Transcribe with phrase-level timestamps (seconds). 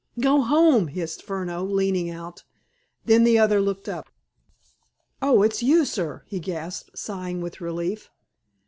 [0.19, 2.43] "Go home!" hissed Furneaux, leaning out.
[3.05, 4.09] Then the other looked up.
[5.21, 8.09] "Oh, it's you, sir!" he gasped, sighing with relief.